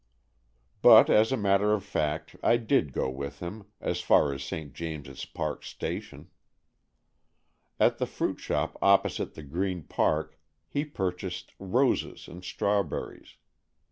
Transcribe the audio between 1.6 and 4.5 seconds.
of fact I did go with him as far as